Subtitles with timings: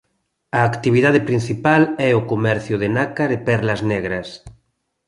[0.59, 4.27] A actividade principal é o comercio de nácar e perlas negras.